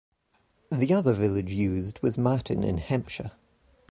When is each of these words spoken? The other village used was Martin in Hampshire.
The 0.71 0.95
other 0.95 1.13
village 1.13 1.51
used 1.51 1.99
was 1.99 2.17
Martin 2.17 2.63
in 2.63 2.79
Hampshire. 2.79 3.33